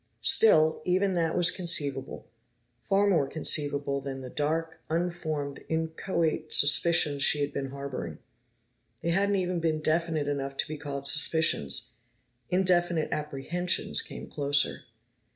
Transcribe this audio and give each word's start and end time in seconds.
Still, 0.23 0.81
even 0.83 1.13
that 1.13 1.37
was 1.37 1.51
conceivable, 1.51 2.25
far 2.81 3.05
more 3.05 3.27
conceivable 3.27 4.01
than 4.01 4.21
the 4.21 4.31
dark, 4.31 4.81
unformed, 4.89 5.59
inchoate 5.69 6.51
suspicions 6.51 7.21
she 7.21 7.41
had 7.41 7.53
been 7.53 7.69
harboring. 7.69 8.17
They 9.03 9.11
hadn't 9.11 9.35
even 9.35 9.59
been 9.59 9.79
definite 9.79 10.27
enough 10.27 10.57
to 10.57 10.67
be 10.67 10.77
called 10.77 11.07
suspicions; 11.07 11.91
indefinite 12.49 13.09
apprehensions 13.11 14.01
came 14.01 14.27
closer. 14.27 14.85